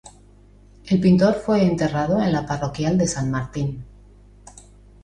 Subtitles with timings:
[0.87, 3.85] El pintor fue enterrado en la parroquial de San Martín.